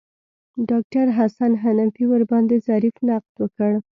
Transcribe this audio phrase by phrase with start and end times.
[0.69, 3.71] ډاکتر حسن حنفي ورباندې ظریف نقد وکړ.